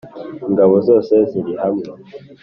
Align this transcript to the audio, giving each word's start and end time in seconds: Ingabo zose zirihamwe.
Ingabo 0.47 0.75
zose 0.87 1.13
zirihamwe. 1.29 1.87